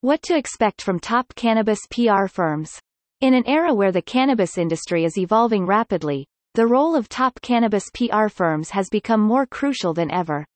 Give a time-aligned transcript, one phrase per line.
[0.00, 2.70] What to expect from top cannabis PR firms.
[3.20, 6.24] In an era where the cannabis industry is evolving rapidly,
[6.54, 10.46] the role of top cannabis PR firms has become more crucial than ever.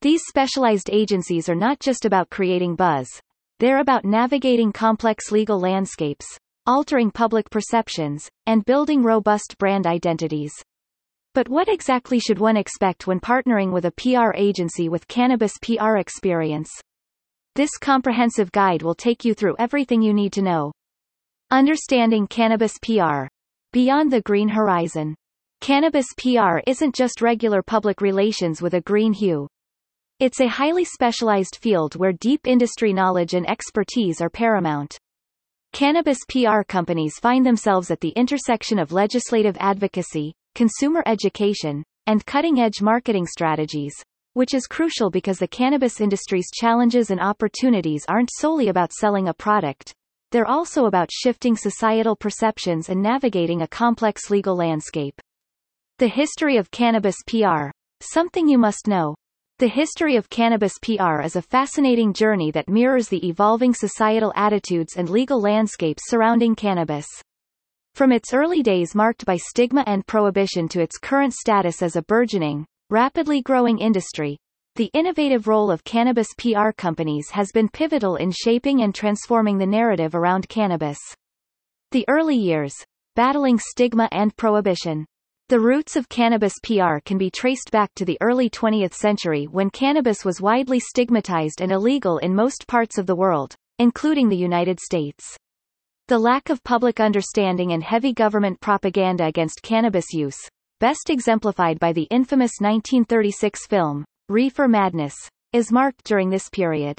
[0.00, 3.06] These specialized agencies are not just about creating buzz.
[3.58, 10.54] They're about navigating complex legal landscapes, altering public perceptions, and building robust brand identities.
[11.34, 15.98] But what exactly should one expect when partnering with a PR agency with cannabis PR
[15.98, 16.70] experience?
[17.56, 20.70] This comprehensive guide will take you through everything you need to know.
[21.50, 23.26] Understanding cannabis PR.
[23.72, 25.16] Beyond the green horizon.
[25.60, 29.48] Cannabis PR isn't just regular public relations with a green hue.
[30.20, 34.96] It's a highly specialized field where deep industry knowledge and expertise are paramount.
[35.72, 42.80] Cannabis PR companies find themselves at the intersection of legislative advocacy, consumer education, and cutting-edge
[42.80, 43.94] marketing strategies,
[44.40, 49.34] which is crucial because the cannabis industry's challenges and opportunities aren't solely about selling a
[49.34, 49.92] product.
[50.30, 55.20] They're also about shifting societal perceptions and navigating a complex legal landscape.
[55.98, 57.68] The history of cannabis PR.
[58.00, 59.14] Something you must know.
[59.58, 64.94] The history of cannabis PR is a fascinating journey that mirrors the evolving societal attitudes
[64.96, 67.06] and legal landscapes surrounding cannabis.
[67.94, 72.02] From its early days marked by stigma and prohibition to its current status as a
[72.04, 74.36] burgeoning, rapidly growing industry,
[74.74, 79.66] the innovative role of cannabis PR companies has been pivotal in shaping and transforming the
[79.66, 80.98] narrative around cannabis.
[81.92, 82.74] The early years,
[83.14, 85.06] battling stigma and prohibition.
[85.50, 89.70] The roots of cannabis PR can be traced back to the early 20th century when
[89.70, 94.80] cannabis was widely stigmatized and illegal in most parts of the world, including the United
[94.80, 95.36] States.
[96.08, 100.38] The lack of public understanding and heavy government propaganda against cannabis use,
[100.80, 105.14] best exemplified by the infamous 1936 film, Reefer Madness,
[105.52, 106.98] is marked during this period.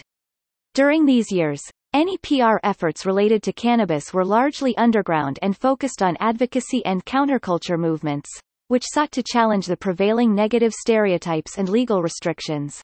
[0.75, 6.15] During these years, any PR efforts related to cannabis were largely underground and focused on
[6.19, 8.29] advocacy and counterculture movements,
[8.67, 12.83] which sought to challenge the prevailing negative stereotypes and legal restrictions.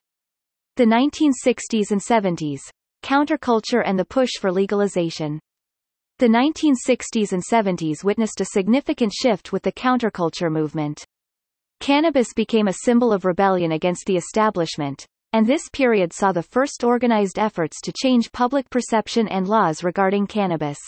[0.77, 2.61] The 1960s and 70s,
[3.03, 5.39] counterculture and the push for legalization.
[6.19, 11.05] The 1960s and 70s witnessed a significant shift with the counterculture movement.
[11.79, 16.83] Cannabis became a symbol of rebellion against the establishment, and this period saw the first
[16.83, 20.79] organized efforts to change public perception and laws regarding cannabis.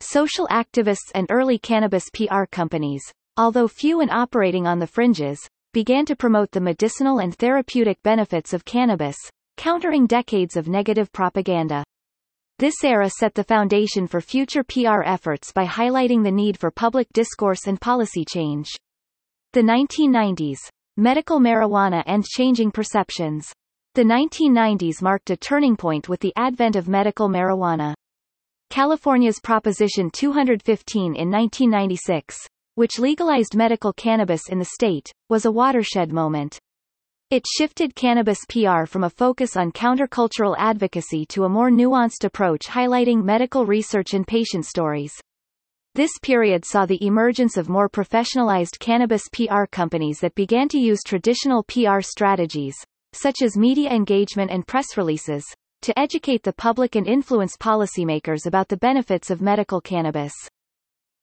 [0.00, 3.02] Social activists and early cannabis PR companies,
[3.38, 5.40] although few and operating on the fringes,
[5.72, 9.16] began to promote the medicinal and therapeutic benefits of cannabis,
[9.56, 11.82] countering decades of negative propaganda.
[12.58, 17.08] This era set the foundation for future PR efforts by highlighting the need for public
[17.12, 18.68] discourse and policy change.
[19.52, 20.58] The 1990s.
[20.96, 23.52] Medical marijuana and changing perceptions.
[23.94, 27.94] The 1990s marked a turning point with the advent of medical marijuana.
[28.70, 32.38] California's Proposition 215 in 1996,
[32.74, 36.58] which legalized medical cannabis in the state, was a watershed moment.
[37.32, 42.66] It shifted cannabis PR from a focus on countercultural advocacy to a more nuanced approach
[42.66, 45.14] highlighting medical research and patient stories.
[45.94, 51.00] This period saw the emergence of more professionalized cannabis PR companies that began to use
[51.02, 52.76] traditional PR strategies,
[53.14, 55.42] such as media engagement and press releases,
[55.80, 60.34] to educate the public and influence policymakers about the benefits of medical cannabis.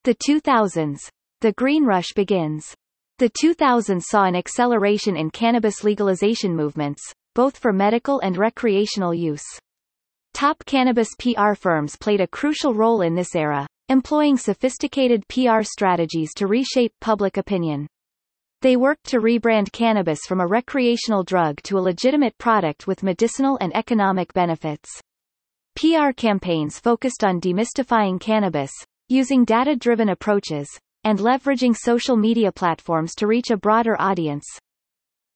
[0.05, 0.97] The 2000s.
[1.41, 2.73] The Green Rush begins.
[3.19, 7.01] The 2000s saw an acceleration in cannabis legalization movements,
[7.35, 9.43] both for medical and recreational use.
[10.33, 16.33] Top cannabis PR firms played a crucial role in this era, employing sophisticated PR strategies
[16.35, 17.87] to reshape public opinion.
[18.61, 23.57] They worked to rebrand cannabis from a recreational drug to a legitimate product with medicinal
[23.59, 24.89] and economic benefits.
[25.75, 28.71] PR campaigns focused on demystifying cannabis,
[29.09, 30.69] using data-driven approaches,
[31.03, 34.45] and leveraging social media platforms to reach a broader audience.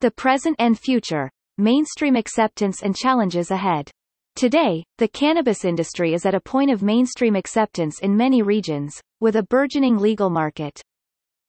[0.01, 3.89] The present and future, mainstream acceptance and challenges ahead.
[4.35, 9.35] Today, the cannabis industry is at a point of mainstream acceptance in many regions, with
[9.35, 10.81] a burgeoning legal market.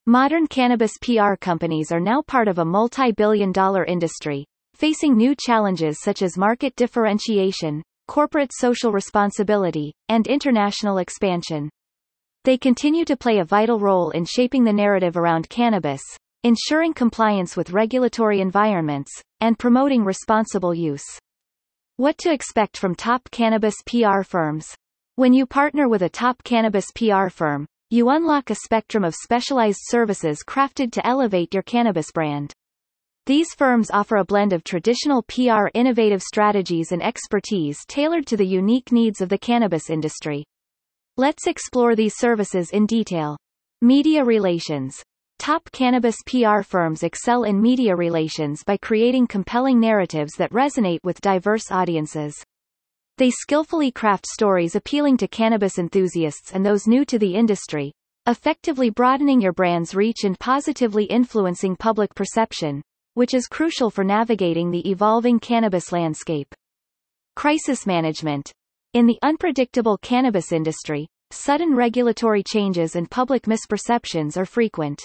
[0.06, 4.44] Modern cannabis PR companies are now part of a multi-billion dollar industry,
[4.74, 11.70] facing new challenges such as market differentiation, corporate social responsibility, and international expansion.
[12.44, 16.02] They continue to play a vital role in shaping the narrative around cannabis,
[16.42, 19.10] ensuring compliance with regulatory environments,
[19.40, 21.04] and promoting responsible use.
[21.96, 24.66] What to expect from top cannabis PR firms?
[25.16, 29.80] When you partner with a top cannabis PR firm, you unlock a spectrum of specialized
[29.84, 32.52] services crafted to elevate your cannabis brand.
[33.24, 38.46] These firms offer a blend of traditional PR innovative strategies and expertise tailored to the
[38.46, 40.44] unique needs of the cannabis industry.
[41.16, 43.36] Let's explore these services in detail.
[43.80, 45.00] Media relations.
[45.38, 51.20] Top cannabis PR firms excel in media relations by creating compelling narratives that resonate with
[51.20, 52.34] diverse audiences.
[53.18, 57.92] They skillfully craft stories appealing to cannabis enthusiasts and those new to the industry,
[58.26, 62.82] effectively broadening your brand's reach and positively influencing public perception,
[63.12, 66.52] which is crucial for navigating the evolving cannabis landscape.
[67.36, 68.50] Crisis management.
[68.94, 75.04] In the unpredictable cannabis industry, sudden regulatory changes and public misperceptions are frequent.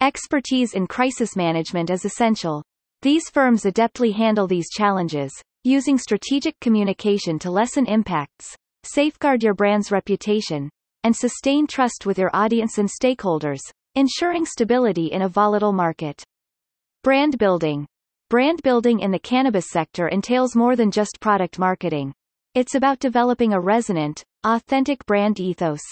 [0.00, 2.62] Expertise in crisis management is essential.
[3.02, 5.32] These firms adeptly handle these challenges,
[5.64, 8.54] using strategic communication to lessen impacts,
[8.84, 10.70] safeguard your brand's reputation,
[11.02, 13.62] and sustain trust with your audience and stakeholders,
[13.96, 16.22] ensuring stability in a volatile market.
[17.02, 17.84] Brand building.
[18.30, 22.14] Brand building in the cannabis sector entails more than just product marketing.
[22.54, 25.82] It's about developing a resonant, authentic brand ethos.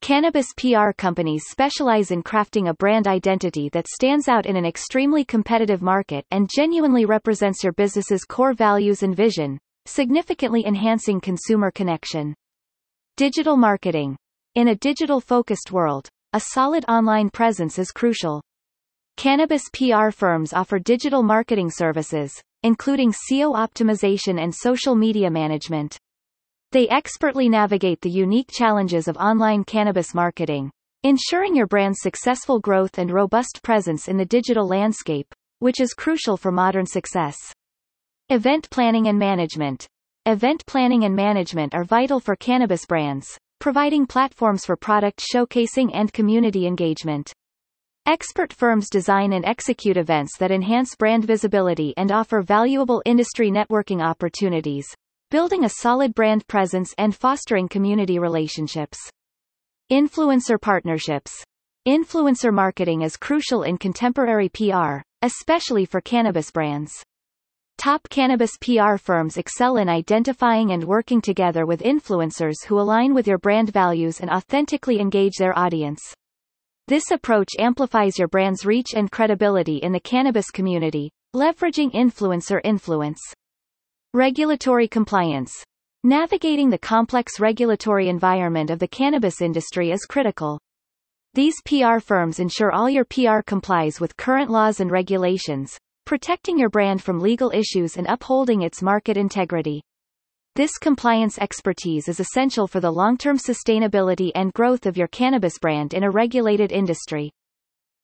[0.00, 5.24] Cannabis PR companies specialize in crafting a brand identity that stands out in an extremely
[5.24, 12.34] competitive market and genuinely represents your business's core values and vision, significantly enhancing consumer connection.
[13.16, 14.16] Digital marketing.
[14.54, 18.42] In a digital-focused world, a solid online presence is crucial.
[19.18, 25.96] Cannabis PR firms offer digital marketing services, including SEO optimization and social media management.
[26.72, 30.72] They expertly navigate the unique challenges of online cannabis marketing,
[31.04, 36.36] ensuring your brand's successful growth and robust presence in the digital landscape, which is crucial
[36.36, 37.36] for modern success.
[38.30, 39.86] Event planning and management.
[40.26, 46.12] Event planning and management are vital for cannabis brands, providing platforms for product showcasing and
[46.12, 47.32] community engagement.
[48.08, 54.00] Expert firms design and execute events that enhance brand visibility and offer valuable industry networking
[54.00, 54.86] opportunities,
[55.32, 58.96] building a solid brand presence and fostering community relationships.
[59.90, 61.32] Influencer partnerships.
[61.88, 66.92] Influencer marketing is crucial in contemporary PR, especially for cannabis brands.
[67.76, 73.26] Top cannabis PR firms excel in identifying and working together with influencers who align with
[73.26, 76.00] your brand values and authentically engage their audience.
[76.88, 83.18] This approach amplifies your brand's reach and credibility in the cannabis community, leveraging influencer influence.
[84.14, 85.52] Regulatory compliance.
[86.04, 90.60] Navigating the complex regulatory environment of the cannabis industry is critical.
[91.34, 96.70] These PR firms ensure all your PR complies with current laws and regulations, protecting your
[96.70, 99.82] brand from legal issues and upholding its market integrity.
[100.56, 105.92] This compliance expertise is essential for the long-term sustainability and growth of your cannabis brand
[105.92, 107.30] in a regulated industry.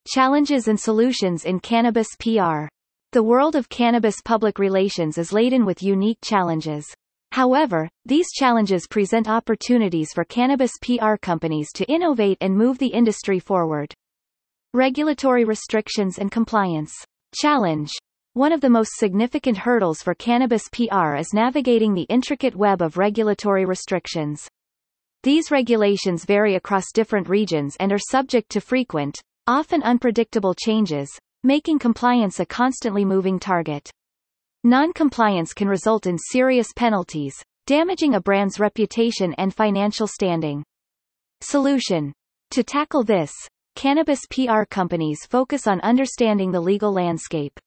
[0.07, 2.67] Challenges and solutions in cannabis PR.
[3.13, 6.85] The world of cannabis public relations is laden with unique challenges.
[7.31, 13.39] However, these challenges present opportunities for cannabis PR companies to innovate and move the industry
[13.39, 13.95] forward.
[14.75, 16.93] Regulatory restrictions and compliance.
[17.35, 17.91] Challenge.
[18.35, 22.97] One of the most significant hurdles for cannabis PR is navigating the intricate web of
[22.97, 24.49] regulatory restrictions.
[25.23, 31.11] These regulations vary across different regions and are subject to frequent, often unpredictable changes,
[31.45, 33.91] making compliance a constantly moving target.
[34.65, 37.35] Non-compliance can result in serious penalties,
[37.67, 40.65] damaging a brand's reputation and financial standing.
[41.43, 42.15] Solution.
[42.53, 43.35] To tackle this,
[43.75, 47.61] Cannabis PR companies focus on understanding the legal landscape.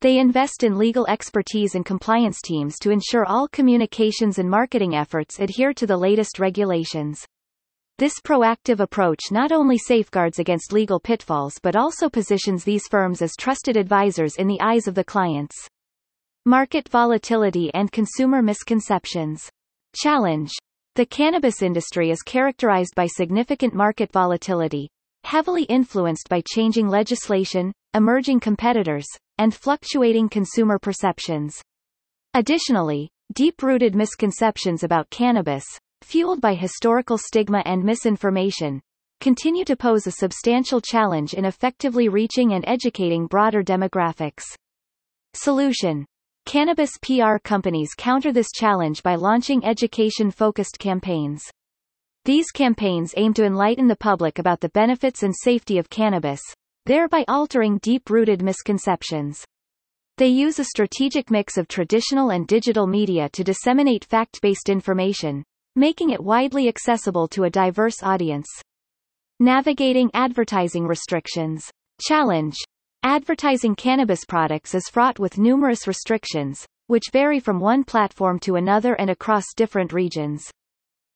[0.00, 5.38] They invest in legal expertise and compliance teams to ensure all communications and marketing efforts
[5.38, 7.26] adhere to the latest regulations.
[7.98, 13.36] This proactive approach not only safeguards against legal pitfalls but also positions these firms as
[13.38, 15.54] trusted advisors in the eyes of the clients.
[16.46, 19.50] Market volatility and consumer misconceptions.
[19.94, 20.50] Challenge.
[20.94, 24.88] The cannabis industry is characterized by significant market volatility,
[25.24, 29.06] heavily influenced by changing legislation, emerging competitors,
[29.38, 31.60] and fluctuating consumer perceptions.
[32.34, 35.64] Additionally, deep-rooted misconceptions about cannabis,
[36.02, 38.80] fueled by historical stigma and misinformation,
[39.20, 44.44] continue to pose a substantial challenge in effectively reaching and educating broader demographics.
[45.34, 46.06] Solution.
[46.46, 51.42] Cannabis PR companies counter this challenge by launching education-focused campaigns.
[52.24, 56.40] These campaigns aim to enlighten the public about the benefits and safety of cannabis,
[56.90, 59.44] thereby altering deep-rooted misconceptions.
[60.18, 65.44] They use a strategic mix of traditional and digital media to disseminate fact-based information,
[65.76, 68.48] making it widely accessible to a diverse audience.
[69.38, 71.70] Navigating advertising restrictions.
[72.00, 72.56] Challenge.
[73.04, 78.94] Advertising cannabis products is fraught with numerous restrictions, which vary from one platform to another
[78.94, 80.50] and across different regions.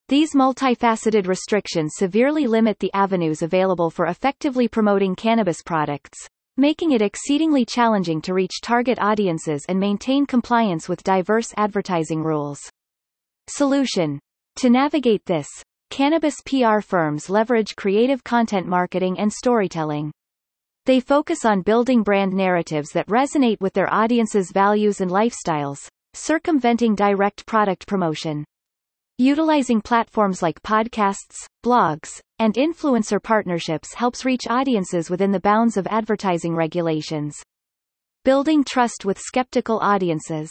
[0.09, 7.01] These multifaceted restrictions severely limit the avenues available for effectively promoting cannabis products, making it
[7.01, 12.61] exceedingly challenging to reach target audiences and maintain compliance with diverse advertising rules.
[13.49, 14.19] Solution.
[14.57, 15.49] To navigate this,
[15.89, 20.13] cannabis PR firms leverage creative content marketing and storytelling.
[20.85, 26.95] They focus on building brand narratives that resonate with their audience's values and lifestyles, circumventing
[26.95, 28.45] direct product promotion.
[29.19, 35.87] Utilizing platforms like podcasts, blogs, and influencer partnerships helps reach audiences within the bounds of
[35.87, 37.37] advertising regulations.
[38.25, 40.51] Building trust with skeptical audiences.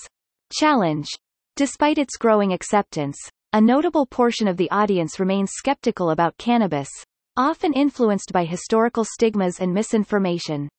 [0.53, 1.09] Challenge.
[1.57, 3.17] Despite its growing acceptance,
[3.51, 6.89] a notable portion of the audience remains skeptical about cannabis,
[7.35, 10.69] often influenced by historical stigmas and misinformation.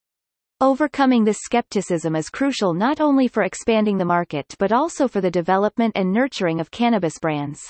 [0.61, 5.31] Overcoming this skepticism is crucial not only for expanding the market but also for the
[5.31, 7.61] development and nurturing of cannabis brands.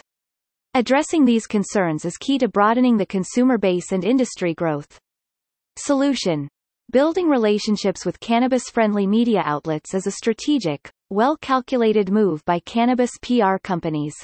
[0.75, 4.99] Addressing these concerns is key to broadening the consumer base and industry growth.
[5.77, 6.47] Solution.
[6.91, 14.15] Building relationships with cannabis-friendly media outlets is a strategic, well-calculated move by cannabis PR companies.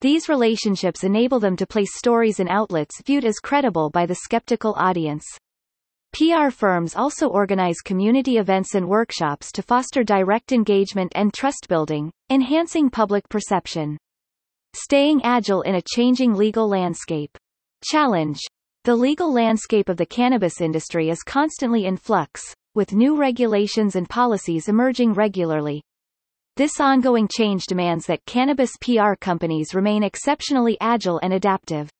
[0.00, 4.74] These relationships enable them to place stories in outlets viewed as credible by the skeptical
[4.76, 5.24] audience.
[6.16, 12.10] PR firms also organize community events and workshops to foster direct engagement and trust building,
[12.30, 13.98] enhancing public perception.
[14.72, 17.36] Staying agile in a changing legal landscape.
[17.84, 18.40] Challenge.
[18.84, 22.42] The legal landscape of the cannabis industry is constantly in flux,
[22.74, 25.82] with new regulations and policies emerging regularly.
[26.56, 31.90] This ongoing change demands that cannabis PR companies remain exceptionally agile and adaptive.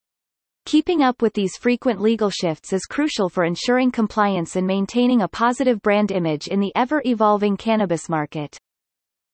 [0.66, 5.28] Keeping up with these frequent legal shifts is crucial for ensuring compliance and maintaining a
[5.28, 8.58] positive brand image in the ever-evolving cannabis market.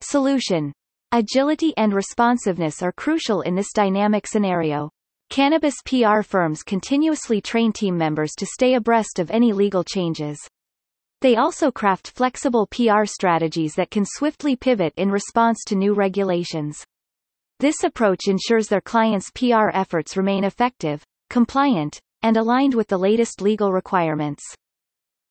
[0.02, 0.74] Solution.
[1.10, 4.90] Agility and responsiveness are crucial in this dynamic scenario.
[5.30, 10.38] Cannabis PR firms continuously train team members to stay abreast of any legal changes.
[11.22, 16.84] They also craft flexible PR strategies that can swiftly pivot in response to new regulations.
[17.58, 23.40] This approach ensures their clients' PR efforts remain effective, compliant, and aligned with the latest
[23.40, 24.44] legal requirements.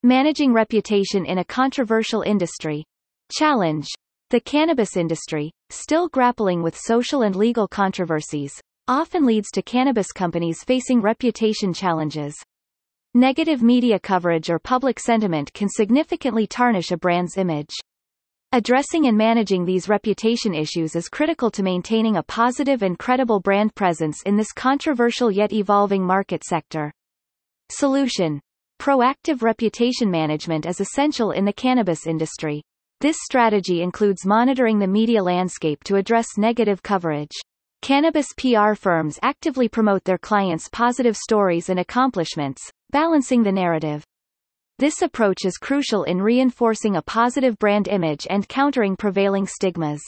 [0.02, 2.84] Managing reputation in a controversial industry.
[3.32, 3.88] Challenge.
[4.32, 10.64] The cannabis industry, still grappling with social and legal controversies, often leads to cannabis companies
[10.64, 12.36] facing reputation challenges.
[13.14, 17.76] Negative media coverage or public sentiment can significantly tarnish a brand's image.
[18.54, 23.74] Addressing and managing these reputation issues is critical to maintaining a positive and credible brand
[23.76, 26.92] presence in this controversial yet evolving market sector.
[27.70, 28.42] Solution.
[28.78, 32.62] Proactive reputation management is essential in the cannabis industry.
[33.00, 37.32] This strategy includes monitoring the media landscape to address negative coverage.
[37.82, 44.04] Cannabis PR firms actively promote their clients' positive stories and accomplishments, balancing the narrative.
[44.80, 50.02] This approach is crucial in reinforcing a positive brand image and countering prevailing stigmas.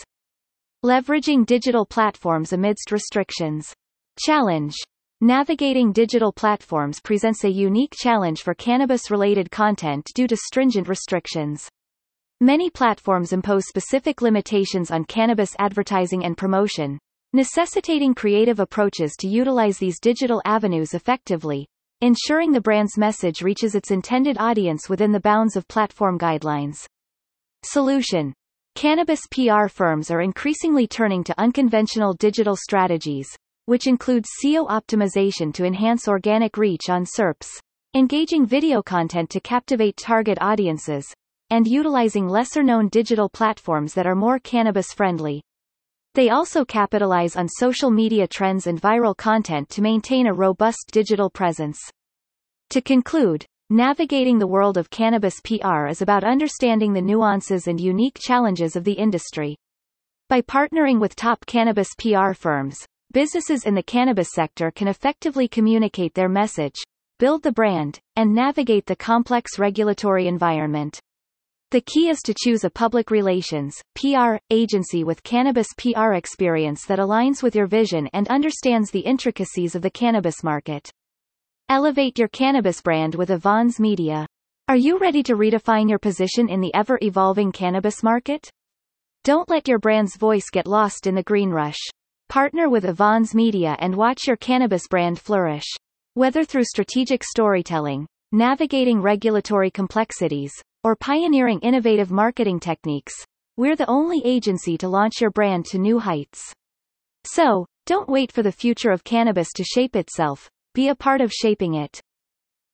[0.84, 3.74] Leveraging digital platforms amidst restrictions.
[4.20, 4.76] Challenge.
[5.22, 11.70] Navigating digital platforms presents a unique challenge for cannabis-related content due to stringent restrictions.
[12.42, 17.00] Many platforms impose specific limitations on cannabis advertising and promotion,
[17.32, 21.66] necessitating creative approaches to utilize these digital avenues effectively,
[22.04, 26.86] ensuring the brand's message reaches its intended audience within the bounds of platform guidelines.
[27.64, 28.34] Solution.
[28.76, 33.34] Cannabis PR firms are increasingly turning to unconventional digital strategies,
[33.68, 37.48] which includes SEO optimization to enhance organic reach on SERPs,
[37.96, 41.06] engaging video content to captivate target audiences,
[41.52, 45.42] and utilizing lesser-known digital platforms that are more cannabis-friendly.
[46.16, 51.28] They also capitalize on social media trends and viral content to maintain a robust digital
[51.28, 51.80] presence.
[52.70, 58.20] To conclude, navigating the world of cannabis PR is about understanding the nuances and unique
[58.20, 59.58] challenges of the industry.
[60.30, 66.14] By partnering with top cannabis PR firms, businesses in the cannabis sector can effectively communicate
[66.14, 66.76] their message,
[67.18, 71.00] build the brand, and navigate the complex regulatory environment.
[71.74, 77.00] The key is to choose a public relations PR agency with cannabis PR experience that
[77.00, 80.88] aligns with your vision and understands the intricacies of the cannabis market.
[81.70, 84.28] Elevate your cannabis brand with Avans Media.
[84.68, 88.48] Are you ready to redefine your position in the ever-evolving cannabis market?
[89.24, 91.80] Don't let your brand's voice get lost in the green rush.
[92.30, 95.66] Partner with Avans Media and watch your cannabis brand flourish.
[96.14, 103.14] Whether through strategic storytelling, navigating regulatory complexities, or pioneering innovative marketing techniques,
[103.56, 106.54] we're the only agency to launch your brand to new heights.
[107.26, 111.32] So, don't wait for the future of cannabis to shape itself, be a part of
[111.32, 112.02] shaping it.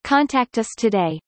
[0.04, 1.20] Contact us today.